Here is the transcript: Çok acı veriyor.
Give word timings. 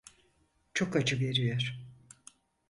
Çok 0.73 0.95
acı 0.95 1.19
veriyor. 1.19 1.75